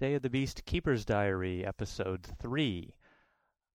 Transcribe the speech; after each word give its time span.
Day 0.00 0.14
of 0.14 0.22
the 0.22 0.30
Beast 0.30 0.64
Keeper's 0.64 1.04
Diary, 1.04 1.62
Episode 1.62 2.26
3. 2.40 2.94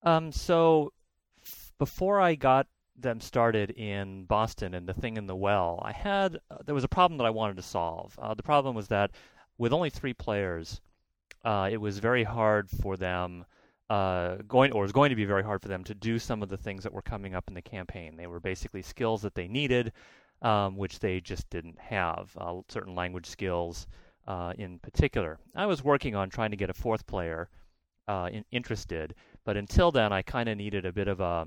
Um, 0.02 0.32
so, 0.32 0.92
f- 1.40 1.72
before 1.78 2.20
I 2.20 2.34
got 2.34 2.66
them 2.96 3.20
started 3.20 3.70
in 3.70 4.24
Boston 4.24 4.74
and 4.74 4.88
the 4.88 4.92
thing 4.92 5.16
in 5.16 5.28
the 5.28 5.36
well, 5.36 5.80
I 5.84 5.92
had 5.92 6.40
uh, 6.50 6.56
there 6.66 6.74
was 6.74 6.82
a 6.82 6.88
problem 6.88 7.18
that 7.18 7.26
I 7.28 7.30
wanted 7.30 7.58
to 7.58 7.62
solve. 7.62 8.18
Uh, 8.18 8.34
the 8.34 8.42
problem 8.42 8.74
was 8.74 8.88
that 8.88 9.12
with 9.56 9.72
only 9.72 9.88
three 9.88 10.14
players, 10.14 10.80
uh, 11.44 11.68
it 11.70 11.76
was 11.76 12.00
very 12.00 12.24
hard 12.24 12.68
for 12.70 12.96
them 12.96 13.44
uh, 13.88 14.38
going 14.48 14.72
or 14.72 14.82
was 14.82 14.90
going 14.90 15.10
to 15.10 15.16
be 15.16 15.26
very 15.26 15.44
hard 15.44 15.62
for 15.62 15.68
them 15.68 15.84
to 15.84 15.94
do 15.94 16.18
some 16.18 16.42
of 16.42 16.48
the 16.48 16.56
things 16.56 16.82
that 16.82 16.92
were 16.92 17.02
coming 17.02 17.36
up 17.36 17.46
in 17.46 17.54
the 17.54 17.62
campaign. 17.62 18.16
They 18.16 18.26
were 18.26 18.40
basically 18.40 18.82
skills 18.82 19.22
that 19.22 19.36
they 19.36 19.46
needed, 19.46 19.92
um, 20.42 20.76
which 20.76 20.98
they 20.98 21.20
just 21.20 21.48
didn't 21.50 21.78
have. 21.78 22.36
Uh, 22.36 22.62
certain 22.68 22.96
language 22.96 23.26
skills, 23.26 23.86
uh, 24.26 24.52
in 24.58 24.78
particular. 24.78 25.38
I 25.54 25.66
was 25.66 25.84
working 25.84 26.14
on 26.14 26.30
trying 26.30 26.50
to 26.50 26.56
get 26.56 26.70
a 26.70 26.74
fourth 26.74 27.06
player 27.06 27.48
uh, 28.08 28.28
in, 28.32 28.44
interested, 28.50 29.14
but 29.44 29.56
until 29.56 29.90
then, 29.90 30.12
I 30.12 30.22
kind 30.22 30.48
of 30.48 30.56
needed 30.56 30.86
a 30.86 30.92
bit 30.92 31.08
of 31.08 31.20
a 31.20 31.46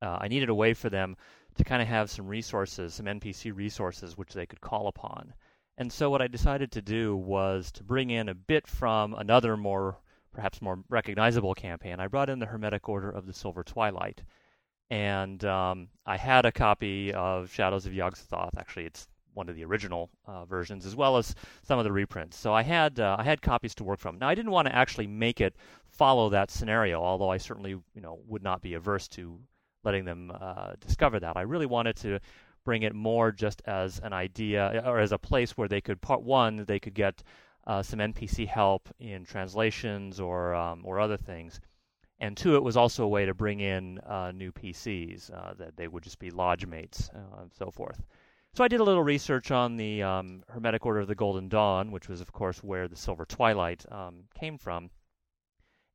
uh, 0.00 0.18
I 0.20 0.28
needed 0.28 0.48
a 0.48 0.54
way 0.54 0.74
for 0.74 0.90
them 0.90 1.16
to 1.56 1.64
kind 1.64 1.82
of 1.82 1.88
have 1.88 2.10
some 2.10 2.28
resources, 2.28 2.94
some 2.94 3.06
NPC 3.06 3.54
resources, 3.54 4.16
which 4.16 4.32
they 4.32 4.46
could 4.46 4.60
call 4.60 4.86
upon. 4.86 5.34
And 5.76 5.92
so 5.92 6.10
what 6.10 6.22
I 6.22 6.28
decided 6.28 6.72
to 6.72 6.82
do 6.82 7.16
was 7.16 7.72
to 7.72 7.84
bring 7.84 8.10
in 8.10 8.28
a 8.28 8.34
bit 8.34 8.66
from 8.66 9.14
another 9.14 9.56
more, 9.56 9.98
perhaps 10.32 10.62
more 10.62 10.82
recognizable 10.88 11.54
campaign. 11.54 12.00
I 12.00 12.06
brought 12.06 12.30
in 12.30 12.38
the 12.38 12.46
Hermetic 12.46 12.88
Order 12.88 13.10
of 13.10 13.26
the 13.26 13.32
Silver 13.32 13.64
Twilight. 13.64 14.22
And 14.90 15.44
um, 15.44 15.88
I 16.06 16.16
had 16.16 16.46
a 16.46 16.52
copy 16.52 17.12
of 17.12 17.52
Shadows 17.52 17.86
of 17.86 17.92
Yog-Sothoth. 17.92 18.56
Actually, 18.56 18.86
it's 18.86 19.06
one 19.38 19.48
of 19.48 19.54
the 19.54 19.64
original 19.64 20.10
uh, 20.26 20.44
versions, 20.44 20.84
as 20.84 20.96
well 20.96 21.16
as 21.16 21.34
some 21.62 21.78
of 21.78 21.84
the 21.84 21.92
reprints. 21.92 22.36
So 22.36 22.52
I 22.52 22.62
had 22.62 23.00
uh, 23.00 23.16
I 23.18 23.22
had 23.22 23.40
copies 23.40 23.74
to 23.76 23.84
work 23.84 24.00
from. 24.00 24.18
Now 24.18 24.28
I 24.28 24.34
didn't 24.34 24.50
want 24.50 24.66
to 24.66 24.74
actually 24.74 25.06
make 25.06 25.40
it 25.40 25.54
follow 25.86 26.28
that 26.30 26.50
scenario, 26.50 27.00
although 27.00 27.30
I 27.30 27.38
certainly 27.38 27.70
you 27.70 28.02
know 28.02 28.18
would 28.26 28.42
not 28.42 28.60
be 28.60 28.74
averse 28.74 29.08
to 29.08 29.38
letting 29.84 30.04
them 30.04 30.32
uh, 30.34 30.72
discover 30.80 31.20
that. 31.20 31.36
I 31.36 31.42
really 31.42 31.66
wanted 31.66 31.96
to 31.98 32.18
bring 32.64 32.82
it 32.82 32.94
more 32.94 33.32
just 33.32 33.62
as 33.64 34.00
an 34.00 34.12
idea 34.12 34.82
or 34.84 34.98
as 34.98 35.12
a 35.12 35.18
place 35.18 35.56
where 35.56 35.68
they 35.68 35.80
could 35.80 36.02
part 36.02 36.22
one 36.22 36.64
they 36.66 36.80
could 36.80 36.94
get 36.94 37.22
uh, 37.66 37.82
some 37.82 38.00
NPC 38.00 38.46
help 38.46 38.88
in 38.98 39.24
translations 39.24 40.18
or 40.20 40.54
um, 40.54 40.82
or 40.84 40.98
other 40.98 41.16
things. 41.16 41.60
And 42.20 42.36
two, 42.36 42.56
it 42.56 42.64
was 42.64 42.76
also 42.76 43.04
a 43.04 43.08
way 43.08 43.26
to 43.26 43.34
bring 43.34 43.60
in 43.60 44.00
uh, 44.00 44.32
new 44.34 44.50
PCs 44.50 45.30
uh, 45.32 45.54
that 45.54 45.76
they 45.76 45.86
would 45.86 46.02
just 46.02 46.18
be 46.18 46.30
lodge 46.30 46.66
mates 46.66 47.10
uh, 47.14 47.42
and 47.42 47.52
so 47.52 47.70
forth. 47.70 48.02
So 48.58 48.64
I 48.64 48.66
did 48.66 48.80
a 48.80 48.84
little 48.84 49.04
research 49.04 49.52
on 49.52 49.76
the 49.76 50.02
um, 50.02 50.42
Hermetic 50.48 50.84
Order 50.84 50.98
of 50.98 51.06
the 51.06 51.14
Golden 51.14 51.48
Dawn, 51.48 51.92
which 51.92 52.08
was, 52.08 52.20
of 52.20 52.32
course, 52.32 52.58
where 52.58 52.88
the 52.88 52.96
Silver 52.96 53.24
Twilight 53.24 53.86
um, 53.88 54.24
came 54.34 54.58
from. 54.58 54.90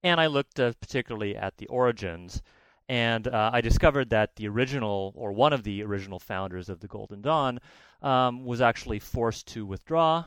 And 0.01 0.21
I 0.21 0.27
looked 0.27 0.61
uh, 0.61 0.71
particularly 0.79 1.35
at 1.35 1.57
the 1.57 1.65
origins 1.65 2.41
and 2.87 3.27
uh, 3.27 3.49
I 3.51 3.59
discovered 3.59 4.11
that 4.11 4.37
the 4.37 4.47
original, 4.47 5.11
or 5.17 5.33
one 5.33 5.51
of 5.51 5.63
the 5.63 5.83
original 5.83 6.19
founders 6.19 6.69
of 6.69 6.79
the 6.79 6.87
Golden 6.87 7.21
Dawn, 7.21 7.59
um, 8.01 8.45
was 8.45 8.61
actually 8.61 8.99
forced 8.99 9.45
to 9.47 9.65
withdraw 9.65 10.23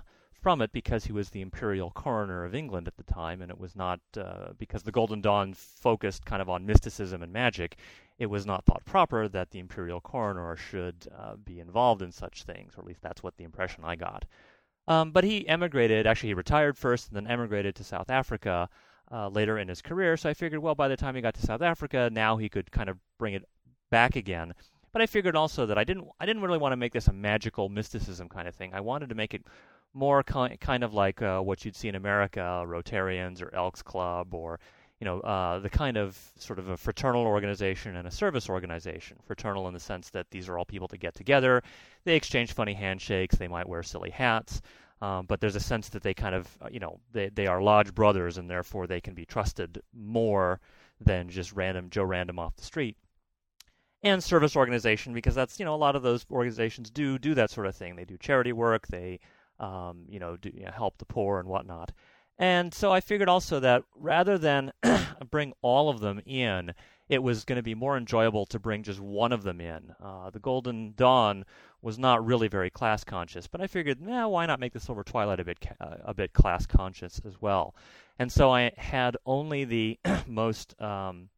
from 0.47 0.63
it 0.63 0.71
because 0.71 1.05
he 1.05 1.13
was 1.13 1.31
the 1.31 1.41
imperial 1.41 1.91
coroner 1.91 2.45
of 2.45 2.55
England 2.55 2.87
at 2.87 2.97
the 2.97 3.13
time, 3.13 3.43
and 3.43 3.51
it 3.51 3.59
was 3.59 3.75
not 3.75 3.99
uh, 4.17 4.51
because 4.57 4.85
the 4.85 4.93
Golden 4.93 5.21
Dawn 5.21 5.53
focused 5.53 6.25
kind 6.25 6.41
of 6.41 6.49
on 6.49 6.65
mysticism 6.65 7.21
and 7.21 7.33
magic. 7.33 7.79
It 8.21 8.27
was 8.27 8.47
not 8.47 8.65
thought 8.65 8.85
proper 8.85 9.27
that 9.27 9.51
the 9.51 9.59
imperial 9.59 10.01
coroner 10.01 10.55
should 10.55 11.09
uh, 11.19 11.35
be 11.35 11.59
involved 11.59 12.01
in 12.01 12.13
such 12.13 12.45
things, 12.45 12.75
or 12.77 12.83
at 12.83 12.87
least 12.87 13.03
that's 13.03 13.25
what 13.25 13.37
the 13.37 13.43
impression 13.43 13.83
I 13.83 13.97
got. 13.97 14.25
Um, 14.87 15.11
but 15.11 15.25
he 15.25 15.49
emigrated. 15.49 16.07
Actually, 16.07 16.29
he 16.29 16.35
retired 16.35 16.79
first, 16.79 17.09
and 17.09 17.17
then 17.17 17.27
emigrated 17.27 17.75
to 17.75 17.83
South 17.83 18.09
Africa 18.09 18.69
uh, 19.11 19.27
later 19.27 19.59
in 19.59 19.67
his 19.67 19.83
career. 19.83 20.17
So 20.17 20.31
I 20.31 20.35
figured, 20.35 20.63
well, 20.63 20.77
by 20.77 20.87
the 20.87 20.97
time 20.97 21.17
he 21.17 21.23
got 21.23 21.35
to 21.35 21.43
South 21.45 21.63
Africa, 21.63 22.09
now 22.13 22.37
he 22.37 22.49
could 22.49 22.71
kind 22.71 22.89
of 22.89 22.99
bring 23.19 23.35
it 23.35 23.43
back 23.91 24.15
again. 24.15 24.55
But 24.93 25.03
I 25.03 25.07
figured 25.07 25.35
also 25.35 25.67
that 25.67 25.77
I 25.77 25.83
didn't 25.83 26.07
I 26.21 26.25
didn't 26.25 26.43
really 26.43 26.57
want 26.57 26.71
to 26.71 26.77
make 26.77 26.93
this 26.93 27.09
a 27.09 27.13
magical 27.13 27.69
mysticism 27.69 28.29
kind 28.29 28.47
of 28.47 28.55
thing. 28.55 28.73
I 28.73 28.81
wanted 28.81 29.09
to 29.09 29.17
make 29.17 29.35
it 29.35 29.45
more 29.97 30.23
ki- 30.23 30.57
kind 30.61 30.85
of 30.85 30.95
like 30.95 31.23
uh, 31.23 31.41
what 31.41 31.65
you'd 31.65 31.75
see 31.75 31.89
in 31.89 31.95
America, 31.95 32.65
Rotarians 32.67 33.43
or 33.43 33.53
Elks 33.55 33.83
Club, 33.83 34.35
or 34.35 34.61
you 35.01 35.07
know 35.07 35.21
uh, 35.21 35.59
the 35.59 35.71
kind 35.71 35.97
of 35.97 36.19
sort 36.39 36.59
of 36.59 36.69
a 36.69 36.77
fraternal 36.77 37.25
organization 37.25 37.97
and 37.97 38.07
a 38.07 38.11
service 38.11 38.49
organization. 38.49 39.17
Fraternal 39.25 39.67
in 39.69 39.75
the 39.75 39.81
sense 39.81 40.11
that 40.11 40.31
these 40.31 40.49
are 40.49 40.59
all 40.59 40.65
people 40.67 40.87
that 40.89 40.99
get 40.99 41.15
together, 41.15 41.63
they 42.05 42.15
exchange 42.15 42.53
funny 42.53 42.75
handshakes, 42.75 43.37
they 43.37 43.49
might 43.49 43.69
wear 43.69 43.83
silly 43.83 44.11
hats. 44.11 44.61
Um, 45.03 45.27
but 45.27 45.41
there's 45.41 45.57
a 45.57 45.61
sense 45.61 45.91
that 45.91 46.03
they 46.03 46.15
kind 46.15 46.35
of, 46.35 46.49
uh, 46.63 46.69
you 46.71 46.81
know, 46.81 47.01
they, 47.13 47.29
they 47.29 47.47
are 47.47 47.61
lodge 47.61 47.95
brothers 47.95 48.39
and 48.39 48.49
therefore 48.49 48.87
they 48.87 49.01
can 49.01 49.13
be 49.13 49.27
trusted 49.27 49.83
more 49.93 50.59
than 50.99 51.29
just 51.29 51.53
random 51.53 51.91
Joe 51.91 52.05
Random 52.05 52.39
off 52.39 52.57
the 52.57 52.65
street. 52.65 52.97
And 54.03 54.25
service 54.25 54.57
organization 54.57 55.13
because 55.13 55.35
that's, 55.35 55.59
you 55.59 55.67
know, 55.67 55.75
a 55.75 55.77
lot 55.77 55.97
of 55.97 56.03
those 56.03 56.25
organizations 56.31 56.91
do 56.91 57.19
do 57.19 57.35
that 57.35 57.51
sort 57.51 57.67
of 57.67 57.77
thing. 57.77 57.95
They 57.95 58.07
do 58.07 58.17
charity 58.17 58.55
work, 58.55 58.87
they, 58.87 59.21
um, 59.59 60.05
you 60.09 60.19
know, 60.19 60.37
do, 60.37 60.51
you 60.53 60.65
know, 60.65 60.71
help 60.71 60.99
the 60.99 61.05
poor 61.05 61.39
and 61.39 61.49
whatnot. 61.49 61.93
And 62.39 62.75
so 62.75 62.93
I 62.93 63.01
figured 63.01 63.29
also 63.29 63.61
that 63.61 63.83
rather 63.95 64.37
than 64.37 64.73
bring 65.31 65.55
all 65.63 65.89
of 65.89 66.01
them 66.01 66.21
in, 66.27 66.75
it 67.09 67.23
was 67.23 67.45
going 67.45 67.57
to 67.57 67.63
be 67.63 67.75
more 67.75 67.97
enjoyable 67.97 68.47
to 68.47 68.59
bring 68.59 68.83
just 68.83 69.01
one 69.01 69.33
of 69.33 69.43
them 69.43 69.61
in. 69.61 69.95
Uh, 70.03 70.31
the 70.31 70.41
Golden 70.41 70.93
Dawn 70.97 71.45
was 71.81 71.99
not 71.99 72.27
really 72.27 72.49
very 72.49 72.69
class 72.69 73.05
conscious, 73.05 73.47
but 73.47 73.61
I 73.61 73.69
figured, 73.69 74.01
nah, 74.01 74.29
why 74.29 74.45
not 74.45 74.61
make 74.61 74.73
the 74.73 74.81
Silver 74.81 75.05
Twilight 75.05 75.41
a 75.41 75.45
bit 75.45 75.65
uh, 75.81 75.97
a 76.05 76.15
bit 76.15 76.33
class 76.33 76.67
conscious 76.67 77.21
as 77.25 77.41
well? 77.41 77.75
And 78.19 78.31
so 78.31 78.51
I 78.51 78.73
had 78.77 79.17
only 79.25 79.65
the 79.65 79.99
most 80.27 80.81
um, 80.81 81.29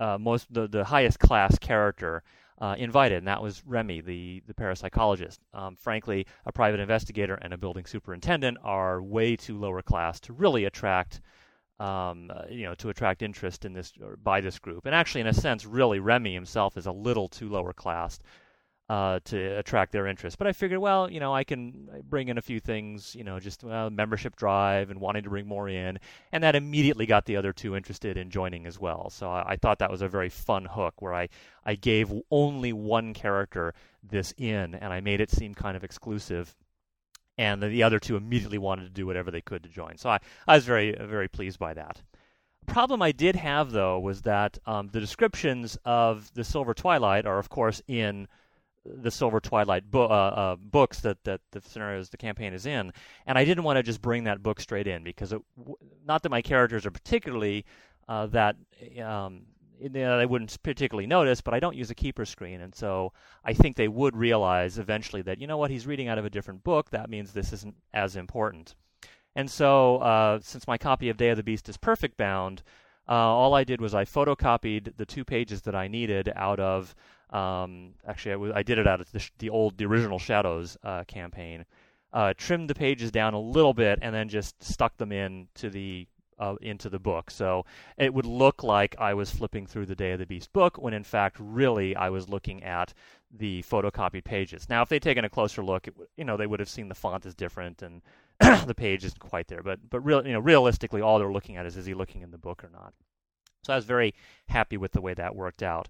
uh, 0.00 0.18
most 0.18 0.52
the, 0.52 0.66
the 0.66 0.84
highest 0.84 1.20
class 1.20 1.58
character 1.58 2.22
uh, 2.60 2.74
invited, 2.78 3.18
and 3.18 3.28
that 3.28 3.42
was 3.42 3.62
Remy, 3.66 4.00
the 4.02 4.42
the 4.46 4.54
parapsychologist. 4.54 5.38
Um, 5.52 5.76
frankly, 5.76 6.26
a 6.46 6.52
private 6.52 6.80
investigator 6.80 7.34
and 7.34 7.52
a 7.52 7.58
building 7.58 7.86
superintendent 7.86 8.58
are 8.62 9.02
way 9.02 9.36
too 9.36 9.58
lower 9.58 9.82
class 9.82 10.20
to 10.20 10.32
really 10.32 10.64
attract 10.64 11.20
um, 11.80 12.30
uh, 12.34 12.44
you 12.48 12.62
know, 12.64 12.74
to 12.76 12.88
attract 12.88 13.22
interest 13.22 13.64
in 13.64 13.72
this 13.72 13.92
by 14.22 14.40
this 14.40 14.58
group. 14.58 14.86
And 14.86 14.94
actually, 14.94 15.22
in 15.22 15.26
a 15.26 15.34
sense, 15.34 15.66
really, 15.66 15.98
Remy 15.98 16.32
himself 16.32 16.76
is 16.76 16.86
a 16.86 16.92
little 16.92 17.28
too 17.28 17.48
lower 17.48 17.72
class 17.72 18.20
uh, 18.88 19.18
to 19.24 19.58
attract 19.58 19.92
their 19.92 20.06
interest. 20.06 20.36
But 20.36 20.46
I 20.46 20.52
figured, 20.52 20.78
well, 20.78 21.10
you 21.10 21.20
know, 21.20 21.34
I 21.34 21.44
can 21.44 21.88
bring 22.08 22.28
in 22.28 22.36
a 22.36 22.42
few 22.42 22.60
things, 22.60 23.14
you 23.14 23.24
know, 23.24 23.40
just 23.40 23.64
uh, 23.64 23.88
membership 23.90 24.36
drive 24.36 24.90
and 24.90 25.00
wanting 25.00 25.22
to 25.22 25.30
bring 25.30 25.46
more 25.46 25.68
in, 25.68 25.98
and 26.32 26.44
that 26.44 26.54
immediately 26.54 27.06
got 27.06 27.24
the 27.24 27.36
other 27.36 27.52
two 27.52 27.76
interested 27.76 28.16
in 28.16 28.30
joining 28.30 28.66
as 28.66 28.78
well. 28.78 29.08
So 29.10 29.30
I, 29.30 29.52
I 29.52 29.56
thought 29.56 29.78
that 29.78 29.90
was 29.90 30.02
a 30.02 30.08
very 30.08 30.28
fun 30.28 30.66
hook 30.66 31.00
where 31.00 31.14
I 31.14 31.28
I 31.64 31.76
gave 31.76 32.12
only 32.30 32.72
one 32.72 33.14
character 33.14 33.72
this 34.02 34.34
in, 34.36 34.74
and 34.74 34.92
I 34.92 35.00
made 35.00 35.20
it 35.20 35.30
seem 35.30 35.54
kind 35.54 35.76
of 35.76 35.84
exclusive 35.84 36.54
and 37.36 37.62
the 37.62 37.82
other 37.82 37.98
two 37.98 38.16
immediately 38.16 38.58
wanted 38.58 38.84
to 38.84 38.90
do 38.90 39.06
whatever 39.06 39.30
they 39.30 39.40
could 39.40 39.62
to 39.64 39.68
join. 39.68 39.96
So 39.96 40.10
I, 40.10 40.20
I 40.46 40.54
was 40.56 40.64
very 40.64 40.94
very 41.00 41.28
pleased 41.28 41.58
by 41.58 41.74
that. 41.74 42.02
Problem 42.66 43.02
I 43.02 43.12
did 43.12 43.36
have 43.36 43.72
though 43.72 43.98
was 43.98 44.22
that 44.22 44.58
um, 44.66 44.88
the 44.88 45.00
descriptions 45.00 45.76
of 45.84 46.32
the 46.34 46.44
Silver 46.44 46.74
Twilight 46.74 47.26
are 47.26 47.38
of 47.38 47.48
course 47.48 47.82
in 47.88 48.28
the 48.84 49.10
Silver 49.10 49.40
Twilight 49.40 49.90
bo- 49.90 50.06
uh, 50.06 50.34
uh, 50.36 50.56
books 50.56 51.00
that, 51.00 51.22
that 51.24 51.40
the 51.52 51.60
scenarios 51.60 52.10
the 52.10 52.16
campaign 52.16 52.52
is 52.52 52.66
in, 52.66 52.92
and 53.26 53.38
I 53.38 53.44
didn't 53.44 53.64
want 53.64 53.78
to 53.78 53.82
just 53.82 54.02
bring 54.02 54.24
that 54.24 54.42
book 54.42 54.60
straight 54.60 54.86
in 54.86 55.04
because 55.04 55.32
it, 55.32 55.40
not 56.04 56.22
that 56.22 56.30
my 56.30 56.42
characters 56.42 56.84
are 56.86 56.90
particularly 56.90 57.64
uh, 58.08 58.26
that 58.26 58.56
um, 59.02 59.42
you 59.80 59.88
know, 59.88 60.18
they 60.18 60.26
wouldn't 60.26 60.62
particularly 60.62 61.06
notice, 61.06 61.40
but 61.40 61.54
I 61.54 61.60
don't 61.60 61.76
use 61.76 61.90
a 61.90 61.94
keeper 61.94 62.24
screen, 62.24 62.60
and 62.60 62.74
so 62.74 63.12
I 63.44 63.54
think 63.54 63.76
they 63.76 63.88
would 63.88 64.16
realize 64.16 64.78
eventually 64.78 65.22
that 65.22 65.40
you 65.40 65.46
know 65.46 65.58
what 65.58 65.70
he's 65.70 65.86
reading 65.86 66.08
out 66.08 66.18
of 66.18 66.24
a 66.24 66.30
different 66.30 66.64
book. 66.64 66.90
That 66.90 67.10
means 67.10 67.32
this 67.32 67.52
isn't 67.52 67.74
as 67.92 68.16
important. 68.16 68.74
And 69.36 69.50
so, 69.50 69.96
uh, 69.96 70.38
since 70.42 70.66
my 70.66 70.78
copy 70.78 71.08
of 71.08 71.16
Day 71.16 71.30
of 71.30 71.36
the 71.36 71.42
Beast 71.42 71.68
is 71.68 71.76
perfect 71.76 72.16
bound, 72.16 72.62
uh, 73.08 73.12
all 73.12 73.54
I 73.54 73.64
did 73.64 73.80
was 73.80 73.94
I 73.94 74.04
photocopied 74.04 74.96
the 74.96 75.06
two 75.06 75.24
pages 75.24 75.62
that 75.62 75.74
I 75.74 75.88
needed 75.88 76.32
out 76.34 76.60
of. 76.60 76.94
Um, 77.30 77.94
actually, 78.06 78.32
I, 78.32 78.34
w- 78.34 78.52
I 78.54 78.62
did 78.62 78.78
it 78.78 78.86
out 78.86 79.00
of 79.00 79.10
the, 79.12 79.18
sh- 79.18 79.32
the 79.38 79.50
old, 79.50 79.76
the 79.76 79.86
original 79.86 80.18
Shadows 80.18 80.76
uh, 80.82 81.04
campaign. 81.04 81.64
Uh, 82.12 82.32
trimmed 82.36 82.70
the 82.70 82.74
pages 82.74 83.10
down 83.10 83.34
a 83.34 83.40
little 83.40 83.74
bit, 83.74 83.98
and 84.00 84.14
then 84.14 84.28
just 84.28 84.62
stuck 84.62 84.96
them 84.96 85.10
in 85.10 85.48
to 85.54 85.68
the 85.68 86.06
uh, 86.38 86.54
into 86.60 86.88
the 86.88 86.98
book. 86.98 87.30
So 87.30 87.64
it 87.96 88.12
would 88.12 88.26
look 88.26 88.62
like 88.62 88.96
I 88.98 89.14
was 89.14 89.30
flipping 89.30 89.66
through 89.66 89.86
the 89.86 89.94
Day 89.94 90.12
of 90.12 90.18
the 90.18 90.26
Beast 90.26 90.52
book 90.52 90.78
when 90.78 90.94
in 90.94 91.04
fact 91.04 91.36
really 91.38 91.94
I 91.96 92.10
was 92.10 92.28
looking 92.28 92.62
at 92.62 92.92
the 93.36 93.62
photocopied 93.62 94.24
pages. 94.24 94.68
Now 94.68 94.82
if 94.82 94.88
they'd 94.88 95.02
taken 95.02 95.24
a 95.24 95.30
closer 95.30 95.62
look, 95.62 95.88
it, 95.88 95.94
you 96.16 96.24
know 96.24 96.36
they 96.36 96.46
would 96.46 96.60
have 96.60 96.68
seen 96.68 96.88
the 96.88 96.94
font 96.94 97.26
is 97.26 97.34
different 97.34 97.82
and 97.82 98.02
the 98.66 98.74
page 98.74 99.04
isn't 99.04 99.18
quite 99.18 99.48
there. 99.48 99.62
But 99.62 99.90
but 99.90 100.00
real 100.00 100.26
you 100.26 100.32
know 100.32 100.40
realistically 100.40 101.00
all 101.00 101.18
they're 101.18 101.32
looking 101.32 101.56
at 101.56 101.66
is 101.66 101.76
is 101.76 101.86
he 101.86 101.94
looking 101.94 102.22
in 102.22 102.30
the 102.30 102.38
book 102.38 102.64
or 102.64 102.70
not. 102.70 102.94
So 103.64 103.72
I 103.72 103.76
was 103.76 103.84
very 103.84 104.14
happy 104.48 104.76
with 104.76 104.92
the 104.92 105.00
way 105.00 105.14
that 105.14 105.34
worked 105.34 105.62
out. 105.62 105.88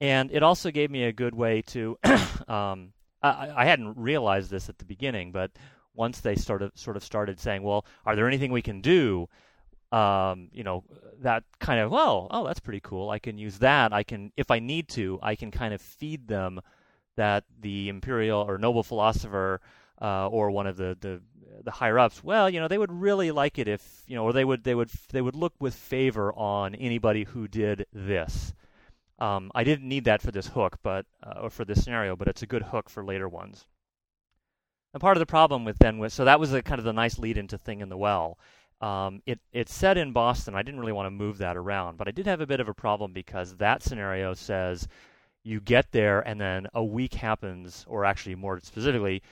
And 0.00 0.30
it 0.30 0.42
also 0.42 0.70
gave 0.70 0.90
me 0.90 1.04
a 1.04 1.12
good 1.12 1.34
way 1.34 1.62
to 1.62 1.98
um, 2.48 2.92
I, 3.22 3.50
I 3.56 3.64
hadn't 3.64 3.96
realized 3.96 4.50
this 4.50 4.68
at 4.68 4.78
the 4.78 4.84
beginning, 4.84 5.32
but 5.32 5.50
once 5.94 6.20
they 6.20 6.36
sort 6.36 6.62
of 6.62 6.72
sort 6.74 6.96
of 6.96 7.02
started 7.02 7.40
saying, 7.40 7.62
well, 7.62 7.84
are 8.06 8.14
there 8.14 8.28
anything 8.28 8.52
we 8.52 8.62
can 8.62 8.80
do? 8.80 9.28
Um, 9.90 10.48
you 10.52 10.64
know, 10.64 10.84
that 11.20 11.44
kind 11.60 11.80
of 11.80 11.90
well, 11.90 12.26
oh, 12.30 12.46
that's 12.46 12.60
pretty 12.60 12.80
cool. 12.80 13.08
I 13.08 13.18
can 13.18 13.38
use 13.38 13.58
that. 13.60 13.92
I 13.92 14.02
can, 14.02 14.32
if 14.36 14.50
I 14.50 14.58
need 14.58 14.88
to, 14.90 15.18
I 15.22 15.34
can 15.34 15.50
kind 15.50 15.72
of 15.72 15.80
feed 15.80 16.28
them 16.28 16.60
that 17.16 17.44
the 17.60 17.88
imperial 17.88 18.44
or 18.46 18.58
noble 18.58 18.82
philosopher 18.82 19.60
uh, 20.00 20.28
or 20.28 20.50
one 20.50 20.66
of 20.66 20.76
the, 20.76 20.96
the 21.00 21.20
the 21.64 21.70
higher 21.70 21.98
ups, 21.98 22.22
well, 22.22 22.48
you 22.48 22.60
know, 22.60 22.68
they 22.68 22.78
would 22.78 22.92
really 22.92 23.30
like 23.30 23.58
it 23.58 23.68
if 23.68 24.02
you 24.06 24.14
know, 24.14 24.24
or 24.24 24.32
they 24.32 24.44
would 24.44 24.64
they 24.64 24.74
would 24.74 24.90
they 25.10 25.22
would 25.22 25.34
look 25.34 25.54
with 25.58 25.74
favor 25.74 26.32
on 26.34 26.74
anybody 26.74 27.24
who 27.24 27.48
did 27.48 27.86
this. 27.92 28.52
Um, 29.18 29.50
I 29.54 29.64
didn't 29.64 29.88
need 29.88 30.04
that 30.04 30.22
for 30.22 30.30
this 30.30 30.46
hook, 30.46 30.76
but 30.82 31.06
uh, 31.22 31.40
or 31.42 31.50
for 31.50 31.64
this 31.64 31.82
scenario, 31.82 32.14
but 32.14 32.28
it's 32.28 32.42
a 32.42 32.46
good 32.46 32.62
hook 32.62 32.88
for 32.88 33.04
later 33.04 33.28
ones. 33.28 33.66
And 34.94 35.00
part 35.00 35.16
of 35.16 35.20
the 35.20 35.26
problem 35.26 35.64
with 35.64 35.78
then 35.78 35.98
was 35.98 36.14
so 36.14 36.24
that 36.24 36.40
was 36.40 36.52
a 36.52 36.62
kind 36.62 36.78
of 36.78 36.84
the 36.84 36.92
nice 36.92 37.18
lead 37.18 37.36
into 37.36 37.58
thing 37.58 37.80
in 37.80 37.88
the 37.88 37.96
well. 37.96 38.38
Um, 38.80 39.22
it 39.26 39.40
it's 39.52 39.74
set 39.74 39.98
in 39.98 40.12
Boston. 40.12 40.54
I 40.54 40.62
didn't 40.62 40.80
really 40.80 40.92
want 40.92 41.06
to 41.06 41.10
move 41.10 41.38
that 41.38 41.56
around, 41.56 41.96
but 41.98 42.06
I 42.06 42.12
did 42.12 42.26
have 42.26 42.40
a 42.40 42.46
bit 42.46 42.60
of 42.60 42.68
a 42.68 42.74
problem 42.74 43.12
because 43.12 43.56
that 43.56 43.82
scenario 43.82 44.34
says 44.34 44.86
you 45.42 45.60
get 45.60 45.90
there 45.90 46.20
and 46.20 46.40
then 46.40 46.66
a 46.74 46.84
week 46.84 47.14
happens, 47.14 47.84
or 47.88 48.04
actually 48.04 48.34
more 48.34 48.60
specifically, 48.60 49.22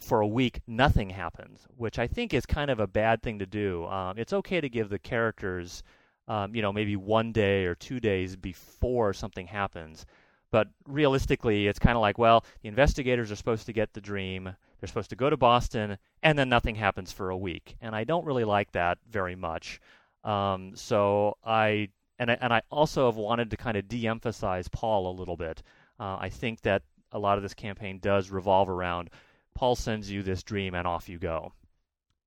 for 0.00 0.20
a 0.20 0.26
week 0.26 0.60
nothing 0.66 1.10
happens, 1.10 1.66
which 1.76 1.98
I 1.98 2.06
think 2.06 2.32
is 2.32 2.46
kind 2.46 2.70
of 2.70 2.80
a 2.80 2.86
bad 2.86 3.22
thing 3.22 3.38
to 3.40 3.46
do. 3.46 3.86
Um, 3.86 4.18
it's 4.18 4.32
okay 4.32 4.60
to 4.60 4.68
give 4.68 4.88
the 4.88 4.98
characters, 4.98 5.82
um, 6.28 6.54
you 6.54 6.62
know, 6.62 6.72
maybe 6.72 6.96
one 6.96 7.32
day 7.32 7.64
or 7.64 7.74
two 7.74 8.00
days 8.00 8.36
before 8.36 9.12
something 9.12 9.46
happens. 9.46 10.06
But 10.50 10.68
realistically, 10.86 11.66
it's 11.66 11.78
kind 11.78 11.96
of 11.96 12.02
like, 12.02 12.18
well, 12.18 12.44
the 12.62 12.68
investigators 12.68 13.32
are 13.32 13.36
supposed 13.36 13.66
to 13.66 13.72
get 13.72 13.94
the 13.94 14.00
dream. 14.00 14.54
They're 14.82 14.88
supposed 14.88 15.10
to 15.10 15.16
go 15.16 15.30
to 15.30 15.36
Boston, 15.36 15.96
and 16.24 16.36
then 16.36 16.48
nothing 16.48 16.74
happens 16.74 17.12
for 17.12 17.30
a 17.30 17.36
week. 17.36 17.76
And 17.80 17.94
I 17.94 18.02
don't 18.02 18.24
really 18.24 18.42
like 18.42 18.72
that 18.72 18.98
very 19.08 19.36
much. 19.36 19.80
Um, 20.24 20.72
so 20.74 21.36
I 21.44 21.90
and 22.18 22.32
I, 22.32 22.38
and 22.40 22.52
I 22.52 22.62
also 22.68 23.06
have 23.06 23.14
wanted 23.14 23.52
to 23.52 23.56
kind 23.56 23.76
of 23.76 23.86
de-emphasize 23.86 24.66
Paul 24.66 25.08
a 25.08 25.16
little 25.16 25.36
bit. 25.36 25.62
Uh, 26.00 26.16
I 26.20 26.30
think 26.30 26.62
that 26.62 26.82
a 27.12 27.18
lot 27.20 27.36
of 27.36 27.44
this 27.44 27.54
campaign 27.54 28.00
does 28.00 28.30
revolve 28.30 28.68
around 28.68 29.10
Paul 29.54 29.76
sends 29.76 30.10
you 30.10 30.24
this 30.24 30.42
dream 30.42 30.74
and 30.74 30.84
off 30.84 31.08
you 31.08 31.18
go. 31.18 31.52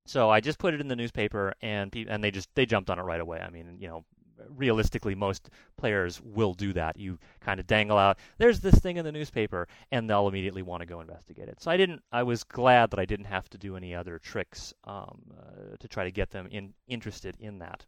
So 0.05 0.29
I 0.29 0.39
just 0.39 0.57
put 0.57 0.73
it 0.73 0.79
in 0.79 0.87
the 0.87 0.95
newspaper 0.95 1.55
and 1.61 1.93
and 2.07 2.23
they 2.23 2.31
just 2.31 2.47
they 2.55 2.65
jumped 2.65 2.89
on 2.89 2.99
it 2.99 3.03
right 3.03 3.19
away. 3.19 3.41
I 3.41 3.49
mean, 3.49 3.79
you 3.81 3.89
know, 3.89 4.05
realistically 4.49 5.15
most 5.15 5.49
players 5.77 6.21
will 6.23 6.53
do 6.53 6.73
that. 6.73 6.97
You 6.97 7.17
kind 7.41 7.59
of 7.59 7.67
dangle 7.67 7.97
out, 7.97 8.19
there's 8.37 8.59
this 8.59 8.79
thing 8.79 8.97
in 8.97 9.05
the 9.05 9.11
newspaper 9.11 9.67
and 9.91 10.09
they'll 10.09 10.27
immediately 10.27 10.61
want 10.61 10.81
to 10.81 10.85
go 10.85 11.01
investigate 11.01 11.47
it. 11.47 11.61
So 11.61 11.71
I 11.71 11.77
didn't 11.77 12.01
I 12.11 12.23
was 12.23 12.43
glad 12.43 12.91
that 12.91 12.99
I 12.99 13.05
didn't 13.05 13.25
have 13.25 13.49
to 13.49 13.57
do 13.57 13.75
any 13.75 13.95
other 13.95 14.19
tricks 14.19 14.73
um, 14.83 15.21
uh, 15.37 15.77
to 15.79 15.87
try 15.87 16.03
to 16.03 16.11
get 16.11 16.29
them 16.29 16.47
in 16.51 16.73
interested 16.87 17.35
in 17.39 17.59
that. 17.59 17.85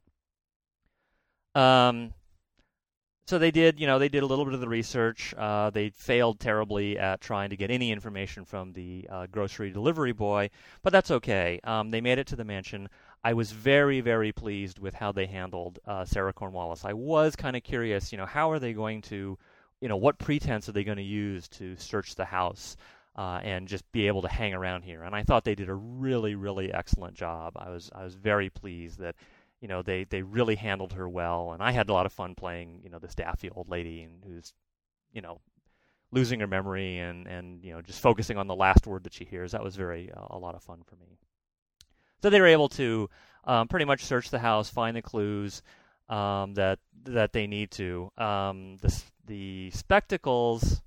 Um, 1.55 2.13
so 3.27 3.37
they 3.37 3.51
did, 3.51 3.77
you 3.77 3.87
know, 3.87 3.99
they 3.99 4.07
did 4.07 4.23
a 4.23 4.25
little 4.25 4.45
bit 4.45 4.53
of 4.53 4.61
the 4.61 4.69
research. 4.69 5.33
Uh, 5.37 5.69
they 5.69 5.89
failed 5.89 6.39
terribly 6.39 6.97
at 6.97 7.19
trying 7.19 7.49
to 7.49 7.57
get 7.57 7.69
any 7.69 7.91
information 7.91 8.45
from 8.45 8.71
the 8.71 9.05
uh, 9.11 9.27
grocery 9.29 9.69
delivery 9.69 10.13
boy, 10.13 10.49
but 10.81 10.93
that's 10.93 11.11
okay. 11.11 11.59
Um, 11.65 11.91
they 11.91 11.99
made 11.99 12.19
it 12.19 12.27
to 12.27 12.37
the 12.37 12.45
mansion. 12.45 12.87
I 13.23 13.33
was 13.33 13.51
very, 13.51 14.01
very 14.01 14.31
pleased 14.31 14.79
with 14.79 14.93
how 14.93 15.11
they 15.11 15.25
handled 15.25 15.79
uh, 15.85 16.05
Sarah 16.05 16.33
Cornwallis. 16.33 16.85
I 16.85 16.93
was 16.93 17.35
kind 17.35 17.55
of 17.55 17.63
curious, 17.63 18.11
you 18.11 18.17
know, 18.17 18.25
how 18.25 18.51
are 18.51 18.59
they 18.59 18.73
going 18.73 19.01
to, 19.03 19.37
you 19.81 19.87
know, 19.87 19.97
what 19.97 20.17
pretense 20.17 20.69
are 20.69 20.71
they 20.71 20.83
going 20.83 20.97
to 20.97 21.03
use 21.03 21.47
to 21.49 21.75
search 21.75 22.15
the 22.15 22.25
house 22.25 22.77
uh, 23.15 23.39
and 23.43 23.67
just 23.67 23.89
be 23.91 24.07
able 24.07 24.21
to 24.21 24.27
hang 24.27 24.53
around 24.53 24.83
here? 24.83 25.03
And 25.03 25.15
I 25.15 25.23
thought 25.23 25.43
they 25.43 25.55
did 25.55 25.69
a 25.69 25.75
really, 25.75 26.35
really 26.35 26.71
excellent 26.71 27.15
job. 27.15 27.53
I 27.57 27.69
was, 27.69 27.89
I 27.93 28.03
was 28.03 28.15
very 28.15 28.49
pleased 28.49 28.99
that 28.99 29.15
you 29.61 29.67
know 29.67 29.81
they 29.81 30.03
they 30.03 30.21
really 30.21 30.55
handled 30.55 30.93
her 30.93 31.09
well, 31.09 31.51
and 31.53 31.63
I 31.63 31.71
had 31.71 31.89
a 31.89 31.93
lot 31.93 32.05
of 32.05 32.13
fun 32.13 32.35
playing 32.35 32.81
you 32.83 32.89
know 32.89 32.99
this 32.99 33.15
daffy 33.15 33.49
old 33.49 33.69
lady 33.69 34.03
and 34.03 34.23
who's 34.23 34.53
you 35.13 35.21
know 35.21 35.41
losing 36.11 36.39
her 36.39 36.47
memory 36.47 36.99
and 36.99 37.27
and 37.27 37.63
you 37.63 37.73
know 37.73 37.81
just 37.81 38.01
focusing 38.01 38.37
on 38.37 38.47
the 38.47 38.55
last 38.55 38.85
word 38.85 39.03
that 39.03 39.13
she 39.13 39.25
hears. 39.25 39.51
That 39.51 39.63
was 39.63 39.75
very 39.75 40.11
uh, 40.11 40.27
a 40.29 40.37
lot 40.37 40.55
of 40.55 40.63
fun 40.63 40.83
for 40.85 40.95
me. 40.95 41.17
So 42.21 42.29
they 42.29 42.41
were 42.41 42.47
able 42.47 42.69
to 42.69 43.09
um, 43.43 43.67
pretty 43.67 43.85
much 43.85 44.03
search 44.05 44.29
the 44.29 44.39
house, 44.39 44.69
find 44.69 44.97
the 44.97 45.01
clues 45.01 45.61
um, 46.09 46.53
that 46.55 46.79
that 47.05 47.33
they 47.33 47.47
need 47.47 47.71
to. 47.71 48.11
Um, 48.17 48.77
the 48.77 49.03
the 49.25 49.71
spectacles 49.71 50.81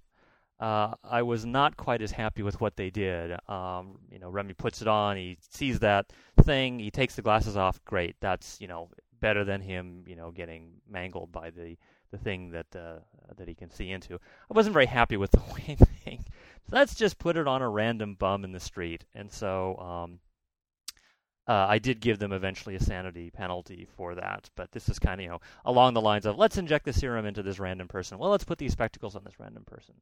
uh, 0.60 0.94
I 1.02 1.22
was 1.22 1.46
not 1.46 1.78
quite 1.78 2.02
as 2.02 2.12
happy 2.12 2.42
with 2.42 2.60
what 2.60 2.76
they 2.76 2.90
did. 2.90 3.32
Um, 3.48 3.98
you 4.10 4.18
know, 4.18 4.28
Remy 4.28 4.52
puts 4.54 4.82
it 4.82 4.88
on, 4.88 5.16
he 5.16 5.38
sees 5.48 5.80
that 5.80 6.12
thing, 6.42 6.78
he 6.78 6.90
takes 6.90 7.16
the 7.16 7.22
glasses 7.22 7.56
off. 7.56 7.82
Great, 7.86 8.16
that's 8.20 8.60
you 8.60 8.68
know 8.68 8.90
better 9.20 9.42
than 9.42 9.62
him, 9.62 10.04
you 10.06 10.16
know, 10.16 10.30
getting 10.30 10.72
mangled 10.88 11.32
by 11.32 11.48
the 11.48 11.78
the 12.10 12.18
thing 12.18 12.50
that 12.50 12.66
uh, 12.76 12.98
that 13.38 13.48
he 13.48 13.54
can 13.54 13.70
see 13.70 13.90
into. 13.90 14.14
I 14.14 14.54
wasn't 14.54 14.74
very 14.74 14.86
happy 14.86 15.16
with 15.16 15.30
the 15.30 15.40
way 15.54 15.76
thing. 16.04 16.26
Let's 16.70 16.94
just 16.94 17.18
put 17.18 17.38
it 17.38 17.48
on 17.48 17.62
a 17.62 17.68
random 17.68 18.14
bum 18.14 18.44
in 18.44 18.52
the 18.52 18.60
street, 18.60 19.04
and 19.14 19.32
so. 19.32 20.18
Um, 21.46 21.56
uh, 21.56 21.66
I 21.66 21.78
did 21.78 22.00
give 22.00 22.18
them 22.18 22.32
eventually 22.32 22.74
a 22.76 22.80
sanity 22.80 23.30
penalty 23.30 23.86
for 23.96 24.14
that, 24.14 24.48
but 24.56 24.70
this 24.72 24.88
is 24.88 24.98
kind 24.98 25.20
of 25.20 25.24
you 25.24 25.30
know 25.30 25.40
along 25.64 25.94
the 25.94 26.00
lines 26.00 26.26
of 26.26 26.38
let's 26.38 26.58
inject 26.58 26.84
the 26.84 26.92
serum 26.92 27.26
into 27.26 27.42
this 27.42 27.58
random 27.58 27.88
person. 27.88 28.18
Well, 28.18 28.30
let's 28.30 28.44
put 28.44 28.58
these 28.58 28.72
spectacles 28.72 29.16
on 29.16 29.24
this 29.24 29.38
random 29.40 29.64
person. 29.64 29.94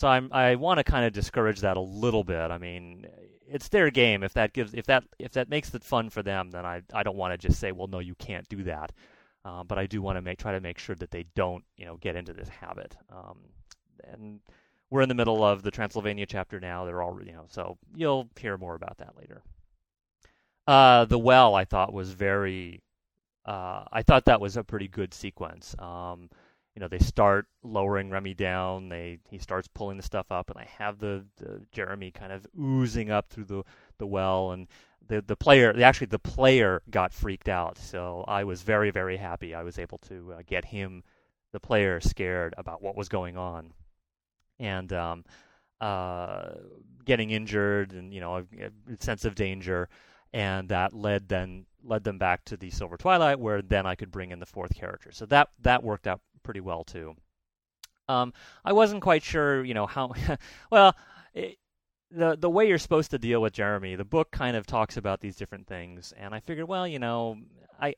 So 0.00 0.08
I'm 0.08 0.28
I 0.32 0.54
want 0.54 0.78
to 0.78 0.84
kind 0.84 1.04
of 1.04 1.12
discourage 1.12 1.60
that 1.60 1.76
a 1.76 1.80
little 1.80 2.24
bit. 2.24 2.50
I 2.50 2.58
mean, 2.58 3.06
it's 3.46 3.68
their 3.68 3.90
game. 3.90 4.22
If 4.22 4.32
that 4.34 4.52
gives 4.52 4.74
if 4.74 4.86
that 4.86 5.04
if 5.18 5.32
that 5.32 5.48
makes 5.48 5.74
it 5.74 5.84
fun 5.84 6.10
for 6.10 6.22
them, 6.22 6.50
then 6.50 6.64
I 6.64 6.82
I 6.94 7.02
don't 7.02 7.16
want 7.16 7.32
to 7.32 7.48
just 7.48 7.60
say, 7.60 7.72
well, 7.72 7.88
no, 7.88 7.98
you 7.98 8.14
can't 8.14 8.48
do 8.48 8.62
that. 8.64 8.92
Uh, 9.44 9.64
but 9.64 9.78
I 9.78 9.86
do 9.86 10.02
want 10.02 10.16
to 10.16 10.22
make 10.22 10.38
try 10.38 10.52
to 10.52 10.60
make 10.60 10.78
sure 10.78 10.96
that 10.96 11.10
they 11.10 11.24
don't 11.34 11.64
you 11.76 11.86
know 11.86 11.96
get 11.96 12.16
into 12.16 12.32
this 12.32 12.48
habit. 12.48 12.96
Um, 13.10 13.38
and 14.04 14.40
we're 14.90 15.02
in 15.02 15.08
the 15.08 15.14
middle 15.14 15.44
of 15.44 15.62
the 15.62 15.70
Transylvania 15.70 16.26
chapter 16.26 16.60
now. 16.60 16.84
They're 16.84 17.02
all 17.02 17.18
you 17.24 17.32
know, 17.32 17.46
so 17.48 17.76
you'll 17.94 18.28
hear 18.38 18.56
more 18.56 18.74
about 18.74 18.98
that 18.98 19.16
later. 19.16 19.42
Uh, 20.68 21.06
the 21.06 21.18
well 21.18 21.54
I 21.54 21.64
thought 21.64 21.94
was 21.94 22.12
very. 22.12 22.82
Uh, 23.46 23.84
I 23.90 24.02
thought 24.02 24.26
that 24.26 24.40
was 24.40 24.58
a 24.58 24.62
pretty 24.62 24.86
good 24.86 25.14
sequence. 25.14 25.74
Um, 25.78 26.28
you 26.74 26.80
know 26.80 26.88
they 26.88 26.98
start 26.98 27.46
lowering 27.62 28.10
Remy 28.10 28.34
down. 28.34 28.90
They 28.90 29.18
he 29.30 29.38
starts 29.38 29.66
pulling 29.66 29.96
the 29.96 30.02
stuff 30.02 30.30
up, 30.30 30.50
and 30.50 30.58
I 30.58 30.68
have 30.78 30.98
the, 30.98 31.24
the 31.38 31.62
Jeremy 31.72 32.10
kind 32.10 32.32
of 32.32 32.46
oozing 32.60 33.10
up 33.10 33.30
through 33.30 33.46
the 33.46 33.62
the 33.96 34.06
well, 34.06 34.52
and 34.52 34.68
the 35.08 35.22
the 35.22 35.36
player 35.36 35.74
actually 35.82 36.08
the 36.08 36.18
player 36.18 36.82
got 36.90 37.14
freaked 37.14 37.48
out. 37.48 37.78
So 37.78 38.24
I 38.28 38.44
was 38.44 38.60
very 38.60 38.90
very 38.90 39.16
happy. 39.16 39.54
I 39.54 39.62
was 39.62 39.78
able 39.78 39.98
to 40.08 40.34
uh, 40.34 40.42
get 40.46 40.66
him, 40.66 41.02
the 41.52 41.60
player, 41.60 41.98
scared 41.98 42.54
about 42.58 42.82
what 42.82 42.94
was 42.94 43.08
going 43.08 43.38
on, 43.38 43.72
and 44.60 44.92
um, 44.92 45.24
uh, 45.80 46.50
getting 47.06 47.30
injured, 47.30 47.92
and 47.92 48.12
you 48.12 48.20
know 48.20 48.36
a, 48.36 48.42
a 48.62 49.02
sense 49.02 49.24
of 49.24 49.34
danger, 49.34 49.88
and 50.32 50.68
that 50.68 50.92
led 50.92 51.28
then 51.28 51.66
led 51.84 52.04
them 52.04 52.18
back 52.18 52.44
to 52.46 52.56
the 52.56 52.70
Silver 52.70 52.96
Twilight, 52.96 53.38
where 53.38 53.62
then 53.62 53.86
I 53.86 53.94
could 53.94 54.10
bring 54.10 54.30
in 54.30 54.40
the 54.40 54.46
fourth 54.46 54.74
character. 54.74 55.12
So 55.12 55.26
that 55.26 55.50
that 55.60 55.82
worked 55.82 56.06
out 56.06 56.20
pretty 56.42 56.60
well 56.60 56.84
too. 56.84 57.14
Um, 58.08 58.32
I 58.64 58.72
wasn't 58.72 59.02
quite 59.02 59.22
sure, 59.22 59.64
you 59.64 59.74
know, 59.74 59.86
how 59.86 60.12
well. 60.70 60.94
It, 61.34 61.58
the 62.10 62.36
the 62.36 62.48
way 62.48 62.66
you're 62.66 62.78
supposed 62.78 63.10
to 63.10 63.18
deal 63.18 63.42
with 63.42 63.52
Jeremy, 63.52 63.94
the 63.94 64.04
book 64.04 64.30
kind 64.30 64.56
of 64.56 64.66
talks 64.66 64.96
about 64.96 65.20
these 65.20 65.36
different 65.36 65.66
things, 65.66 66.14
and 66.16 66.34
I 66.34 66.40
figured, 66.40 66.66
well, 66.66 66.88
you 66.88 66.98
know, 66.98 67.36
I 67.78 67.96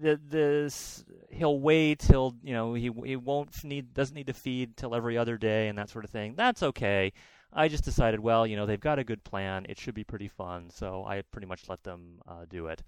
the 0.00 0.20
this 0.28 1.04
he'll 1.30 1.60
wait 1.60 2.02
he'll 2.02 2.34
you 2.42 2.52
know 2.52 2.74
he 2.74 2.90
he 3.04 3.16
won't 3.16 3.62
need 3.62 3.94
doesn't 3.94 4.14
need 4.14 4.26
to 4.26 4.32
feed 4.32 4.76
till 4.76 4.94
every 4.94 5.16
other 5.16 5.36
day 5.36 5.68
and 5.68 5.78
that 5.78 5.88
sort 5.88 6.04
of 6.04 6.10
thing. 6.10 6.34
That's 6.36 6.62
okay. 6.62 7.12
I 7.56 7.68
just 7.68 7.84
decided, 7.84 8.18
well, 8.18 8.46
you 8.46 8.56
know, 8.56 8.66
they've 8.66 8.80
got 8.80 8.98
a 8.98 9.04
good 9.04 9.22
plan. 9.22 9.66
It 9.68 9.78
should 9.78 9.94
be 9.94 10.02
pretty 10.02 10.26
fun, 10.26 10.70
so 10.70 11.04
I 11.06 11.22
pretty 11.30 11.46
much 11.46 11.68
let 11.68 11.84
them 11.84 12.20
uh, 12.26 12.46
do 12.48 12.66
it. 12.66 12.82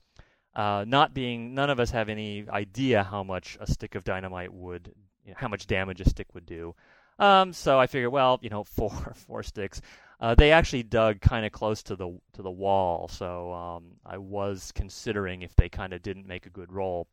Uh, 0.57 0.85
not 0.89 1.15
being, 1.15 1.55
none 1.55 1.71
of 1.71 1.79
us 1.79 1.91
have 1.91 2.09
any 2.09 2.47
idea 2.49 3.05
how 3.05 3.23
much 3.23 3.57
a 3.61 3.71
stick 3.71 3.95
of 3.95 4.03
dynamite 4.03 4.53
would, 4.53 4.93
you 5.25 5.31
know, 5.31 5.37
how 5.39 5.49
much 5.49 5.69
damage 5.69 6.01
a 6.01 6.09
stick 6.09 6.35
would 6.35 6.47
do. 6.47 6.75
Um, 7.19 7.53
so 7.53 7.79
I 7.79 7.87
figured, 7.87 8.13
well, 8.13 8.39
you 8.43 8.51
know, 8.51 8.65
four 8.77 8.91
four 9.15 9.43
sticks. 9.43 9.81
Uh, 10.19 10.35
they 10.35 10.51
actually 10.51 10.83
dug 10.83 11.21
kind 11.21 11.45
of 11.45 11.53
close 11.53 11.83
to 11.85 11.97
the 11.97 12.19
to 12.33 12.43
the 12.43 12.51
wall, 12.51 13.09
so 13.09 13.53
um, 13.53 13.85
I 14.05 14.17
was 14.17 14.73
considering 14.75 15.43
if 15.43 15.55
they 15.57 15.69
kind 15.69 15.93
of 15.93 16.03
didn't 16.03 16.27
make 16.27 16.47
a 16.47 16.51
good 16.51 16.73
roll, 16.73 17.07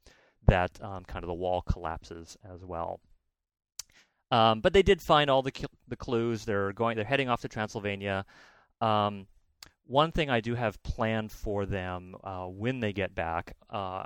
that 0.47 0.71
um, 0.81 1.03
kind 1.03 1.23
of 1.23 1.27
the 1.27 1.33
wall 1.33 1.61
collapses 1.61 2.37
as 2.53 2.63
well. 2.63 3.01
Um, 4.31 4.61
but 4.61 4.73
they 4.73 4.83
did 4.83 5.01
find 5.01 5.29
all 5.29 5.41
the 5.41 5.51
the 5.87 5.97
clues. 5.97 6.45
They're 6.45 6.71
going. 6.71 6.95
They're 6.95 7.05
heading 7.05 7.29
off 7.29 7.41
to 7.41 7.49
Transylvania. 7.49 8.25
Um, 8.79 9.27
one 9.85 10.11
thing 10.11 10.29
I 10.29 10.39
do 10.39 10.55
have 10.55 10.81
planned 10.83 11.31
for 11.31 11.65
them 11.65 12.15
uh, 12.23 12.45
when 12.45 12.79
they 12.79 12.93
get 12.93 13.13
back. 13.13 13.55
Uh, 13.69 14.05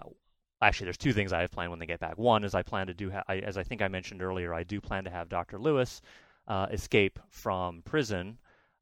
actually, 0.62 0.86
there's 0.86 0.98
two 0.98 1.14
things 1.14 1.34
I 1.34 1.42
have 1.42 1.52
planned 1.52 1.72
when 1.72 1.80
they 1.80 1.86
get 1.86 2.00
back. 2.00 2.18
One 2.18 2.44
is 2.44 2.56
I 2.56 2.64
plan 2.64 2.88
to 2.88 2.94
do, 2.94 3.12
ha- 3.12 3.24
I, 3.28 3.40
as 3.40 3.58
I 3.58 3.64
think 3.64 3.82
I 3.82 3.88
mentioned 3.88 4.22
earlier, 4.22 4.54
I 4.54 4.64
do 4.64 4.82
plan 4.82 5.04
to 5.06 5.10
have 5.10 5.30
Dr. 5.30 5.60
Lewis 5.60 6.02
uh, 6.48 6.68
escape 6.72 7.20
from 7.30 7.82
prison 7.84 8.38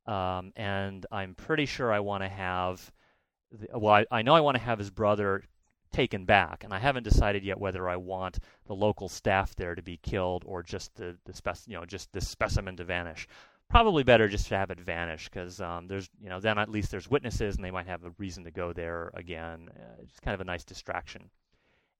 um, 0.08 0.54
and 0.56 1.06
I'm 1.12 1.34
pretty 1.36 1.66
sure 1.66 1.92
I 1.92 2.00
want 2.00 2.24
to 2.24 2.30
have. 2.30 2.92
The, 3.52 3.80
well, 3.80 3.94
I, 3.96 4.06
I 4.12 4.22
know 4.22 4.36
I 4.36 4.42
want 4.42 4.56
to 4.58 4.64
have 4.64 4.80
his 4.80 4.92
brother 4.92 5.44
taken 5.92 6.26
back, 6.26 6.64
and 6.64 6.74
I 6.74 6.80
haven't 6.80 7.04
decided 7.04 7.44
yet 7.44 7.60
whether 7.60 7.88
I 7.90 7.96
want 7.96 8.40
the 8.68 8.76
local 8.76 9.10
staff 9.10 9.56
there 9.56 9.76
to 9.76 9.82
be 9.82 9.98
killed 9.98 10.44
or 10.46 10.62
just 10.64 10.96
the 10.96 11.18
the 11.26 11.34
spec, 11.34 11.58
you 11.68 11.76
know, 11.76 11.86
just 11.86 12.12
the 12.12 12.22
specimen 12.22 12.78
to 12.78 12.84
vanish. 12.84 13.28
Probably 13.68 14.04
better 14.04 14.28
just 14.28 14.48
to 14.50 14.58
have 14.58 14.70
it 14.70 14.80
vanish 14.80 15.28
because 15.28 15.60
um, 15.60 15.88
there's, 15.88 16.08
you 16.22 16.30
know, 16.30 16.40
then 16.40 16.60
at 16.60 16.70
least 16.70 16.92
there's 16.92 17.10
witnesses 17.10 17.56
and 17.56 17.66
they 17.66 17.72
might 17.72 17.88
have 17.88 18.04
a 18.04 18.12
reason 18.20 18.44
to 18.44 18.52
go 18.52 18.74
there 18.74 19.10
again. 19.16 19.70
Uh, 19.76 20.04
just 20.04 20.22
kind 20.22 20.36
of 20.36 20.42
a 20.42 20.44
nice 20.44 20.64
distraction. 20.64 21.32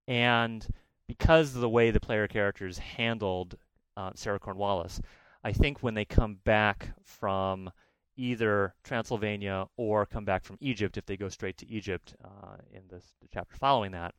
And 0.08 0.66
because 1.08 1.56
of 1.56 1.62
the 1.62 1.70
way 1.70 1.92
the 1.92 2.00
player 2.00 2.28
characters 2.28 2.78
handled 2.78 3.56
uh, 3.98 4.12
Sarah 4.16 4.40
Cornwallis, 4.40 5.02
I 5.44 5.52
think 5.52 5.84
when 5.84 5.94
they 5.94 6.06
come 6.06 6.40
back 6.44 6.90
from 7.04 7.72
either 8.18 8.74
Transylvania 8.84 9.66
or 9.78 10.06
come 10.06 10.26
back 10.26 10.44
from 10.44 10.58
Egypt, 10.60 10.98
if 10.98 11.06
they 11.06 11.18
go 11.18 11.30
straight 11.30 11.58
to 11.58 11.70
Egypt 11.70 12.16
uh, 12.24 12.58
in 12.72 12.82
this, 12.90 13.14
the 13.22 13.28
chapter 13.34 13.56
following 13.56 13.92
that, 13.92 14.16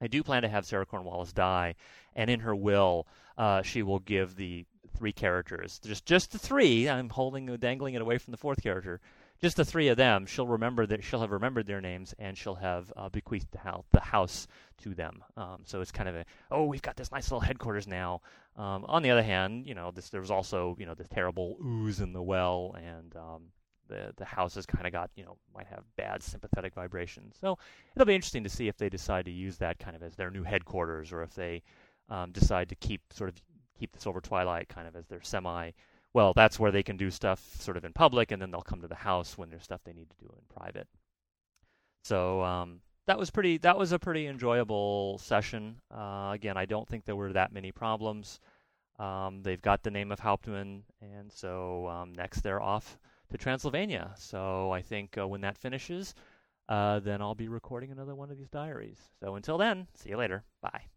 I 0.00 0.06
do 0.06 0.22
plan 0.22 0.42
to 0.42 0.48
have 0.48 0.66
Sarah 0.66 0.86
Cornwallis 0.86 1.32
die, 1.32 1.76
and 2.14 2.28
in 2.28 2.40
her 2.40 2.54
will, 2.54 3.06
uh, 3.38 3.62
she 3.62 3.82
will 3.82 4.00
give 4.00 4.36
the 4.36 4.66
three 4.96 5.12
characters, 5.12 5.80
just 5.80 6.04
just 6.04 6.32
the 6.32 6.38
three. 6.38 6.88
I'm 6.88 7.08
holding, 7.08 7.46
dangling 7.56 7.94
it 7.94 8.02
away 8.02 8.18
from 8.18 8.32
the 8.32 8.36
fourth 8.36 8.62
character 8.62 9.00
just 9.44 9.58
the 9.58 9.64
three 9.64 9.88
of 9.88 9.98
them, 9.98 10.24
she'll 10.24 10.46
remember 10.46 10.86
that 10.86 11.04
she'll 11.04 11.20
have 11.20 11.30
remembered 11.30 11.66
their 11.66 11.82
names 11.82 12.14
and 12.18 12.36
she'll 12.36 12.54
have 12.54 12.90
uh, 12.96 13.10
bequeathed 13.10 13.52
the 13.52 13.58
house, 13.58 13.84
the 13.92 14.00
house 14.00 14.48
to 14.78 14.94
them. 14.94 15.22
Um, 15.36 15.58
so 15.66 15.82
it's 15.82 15.92
kind 15.92 16.08
of 16.08 16.16
a 16.16 16.24
oh, 16.50 16.64
we've 16.64 16.80
got 16.80 16.96
this 16.96 17.12
nice 17.12 17.30
little 17.30 17.40
headquarters 17.40 17.86
now. 17.86 18.22
Um, 18.56 18.86
on 18.88 19.02
the 19.02 19.10
other 19.10 19.22
hand, 19.22 19.66
you 19.66 19.74
know, 19.74 19.90
this, 19.90 20.08
there 20.08 20.22
was 20.22 20.30
also 20.30 20.76
you 20.80 20.86
know 20.86 20.94
the 20.94 21.04
terrible 21.04 21.58
ooze 21.62 22.00
in 22.00 22.14
the 22.14 22.22
well, 22.22 22.74
and 22.78 23.14
um, 23.16 23.42
the 23.86 24.14
the 24.16 24.24
house 24.24 24.54
has 24.54 24.64
kind 24.64 24.86
of 24.86 24.94
got 24.94 25.10
you 25.14 25.26
know 25.26 25.36
might 25.54 25.66
have 25.66 25.84
bad 25.96 26.22
sympathetic 26.22 26.72
vibrations. 26.72 27.36
So 27.38 27.58
it'll 27.94 28.06
be 28.06 28.14
interesting 28.14 28.44
to 28.44 28.50
see 28.50 28.68
if 28.68 28.78
they 28.78 28.88
decide 28.88 29.26
to 29.26 29.30
use 29.30 29.58
that 29.58 29.78
kind 29.78 29.94
of 29.94 30.02
as 30.02 30.16
their 30.16 30.30
new 30.30 30.42
headquarters, 30.42 31.12
or 31.12 31.22
if 31.22 31.34
they 31.34 31.62
um, 32.08 32.32
decide 32.32 32.70
to 32.70 32.76
keep 32.76 33.02
sort 33.12 33.28
of 33.28 33.42
keep 33.78 33.92
the 33.92 34.00
Silver 34.00 34.22
Twilight 34.22 34.70
kind 34.70 34.88
of 34.88 34.96
as 34.96 35.06
their 35.06 35.22
semi 35.22 35.72
well, 36.14 36.32
that's 36.32 36.58
where 36.58 36.70
they 36.70 36.82
can 36.84 36.96
do 36.96 37.10
stuff 37.10 37.40
sort 37.60 37.76
of 37.76 37.84
in 37.84 37.92
public, 37.92 38.30
and 38.30 38.40
then 38.40 38.50
they'll 38.50 38.62
come 38.62 38.80
to 38.80 38.88
the 38.88 38.94
house 38.94 39.36
when 39.36 39.50
there's 39.50 39.64
stuff 39.64 39.80
they 39.84 39.92
need 39.92 40.08
to 40.10 40.24
do 40.24 40.32
in 40.32 40.56
private. 40.56 40.86
So 42.04 42.42
um, 42.42 42.80
that 43.06 43.18
was 43.18 43.30
pretty. 43.30 43.58
That 43.58 43.76
was 43.76 43.92
a 43.92 43.98
pretty 43.98 44.26
enjoyable 44.26 45.18
session. 45.18 45.76
Uh, 45.90 46.30
again, 46.32 46.56
I 46.56 46.64
don't 46.64 46.88
think 46.88 47.04
there 47.04 47.16
were 47.16 47.32
that 47.32 47.52
many 47.52 47.72
problems. 47.72 48.40
Um, 48.98 49.42
they've 49.42 49.60
got 49.60 49.82
the 49.82 49.90
name 49.90 50.12
of 50.12 50.20
Hauptmann, 50.20 50.84
and 51.02 51.32
so 51.32 51.88
um, 51.88 52.12
next 52.12 52.42
they're 52.42 52.62
off 52.62 52.96
to 53.30 53.38
Transylvania. 53.38 54.14
So 54.16 54.70
I 54.70 54.82
think 54.82 55.18
uh, 55.18 55.26
when 55.26 55.40
that 55.40 55.58
finishes, 55.58 56.14
uh, 56.68 57.00
then 57.00 57.20
I'll 57.20 57.34
be 57.34 57.48
recording 57.48 57.90
another 57.90 58.14
one 58.14 58.30
of 58.30 58.38
these 58.38 58.50
diaries. 58.50 59.00
So 59.20 59.34
until 59.34 59.58
then, 59.58 59.88
see 59.94 60.10
you 60.10 60.16
later. 60.16 60.44
Bye. 60.62 60.93